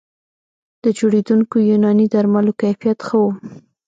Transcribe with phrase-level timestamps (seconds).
[0.83, 3.23] د جوړېدونکو یوناني درملو کیفیت ښه و